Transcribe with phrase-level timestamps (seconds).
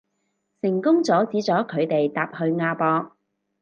[0.63, 3.11] 成功阻止咗佢哋搭去亞博